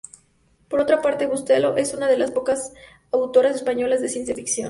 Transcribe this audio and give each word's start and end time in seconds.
Por 0.67 0.79
otra 0.81 0.99
parte, 1.03 1.27
Bustelo 1.27 1.77
es 1.77 1.93
una 1.93 2.07
de 2.07 2.17
las 2.17 2.31
pocas 2.31 2.73
autoras 3.11 3.55
españolas 3.55 4.01
de 4.01 4.09
ciencia 4.09 4.33
ficción. 4.33 4.59